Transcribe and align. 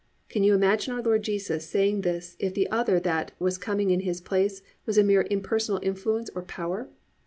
Can 0.29 0.43
you 0.43 0.55
imagine 0.55 0.95
our 0.95 1.01
Lord 1.03 1.21
Jesus 1.21 1.69
saying 1.69 2.01
this 2.01 2.35
if 2.39 2.55
the 2.55 2.67
other 2.71 2.99
that 3.01 3.33
was 3.37 3.59
coming 3.59 3.89
to 3.89 3.97
take 3.97 4.03
His 4.05 4.19
place 4.19 4.63
was 4.87 4.97
a 4.97 5.03
mere 5.03 5.27
impersonal 5.29 5.79
influence 5.83 6.31
or 6.33 6.41
power? 6.41 6.89